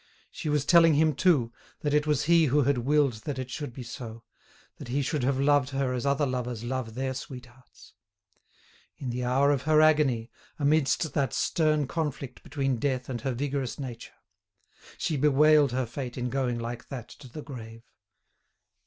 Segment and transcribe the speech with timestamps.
[0.31, 3.71] She was telling him, too, that it was he who had willed that it should
[3.71, 4.23] be so,
[4.79, 7.93] that he should have loved her as other lovers love their sweethearts.
[8.97, 13.79] In the hour of her agony, amidst that stern conflict between death and her vigorous
[13.79, 14.15] nature,
[14.97, 17.83] she bewailed her fate in going like that to the grave.